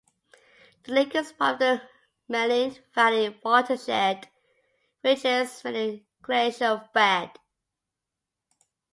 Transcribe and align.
The 0.83 0.93
lake 0.93 1.13
is 1.13 1.31
part 1.31 1.57
of 1.57 1.59
the 1.59 1.81
Maligne 2.27 2.75
Valley 2.95 3.39
watershed 3.43 4.27
which 5.01 5.23
is 5.25 5.63
mainly 5.63 6.07
glacial 6.23 6.79
fed. 6.91 7.29